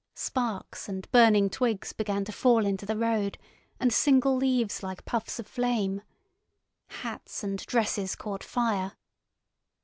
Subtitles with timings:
[0.15, 3.37] Sparks and burning twigs began to fall into the road,
[3.79, 6.01] and single leaves like puffs of flame.
[6.87, 8.93] Hats and dresses caught fire.